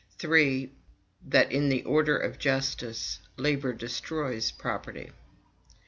[0.17, 0.71] 3.
[1.27, 5.11] That, in the order of justice, labor DESTROYS property.